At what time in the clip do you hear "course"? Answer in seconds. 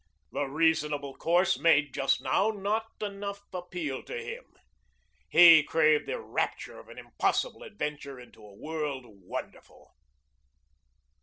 1.15-1.59